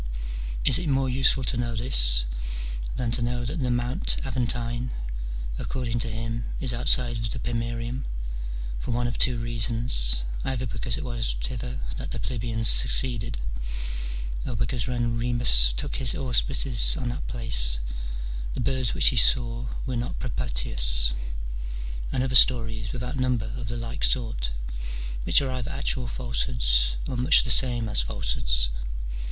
[0.65, 2.25] Is it more useful to know this,
[2.95, 4.89] than to know that the Mount Aventine,
[5.59, 8.05] according to him, is outside of the pomoerium,
[8.79, 13.37] for one of two reasons, either because it was thither that the plebeians seceded,
[14.43, 17.79] or because when Remus took his auspices on that place
[18.55, 21.13] the birds which he saw wei^ not propitious:
[22.11, 24.49] and other stories without number of the like sort,
[25.25, 28.69] which are either actual falsehoods or much the same as falsehoods